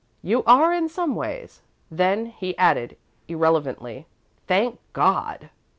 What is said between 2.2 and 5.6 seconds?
he added, irrelevantly, "Thank God!"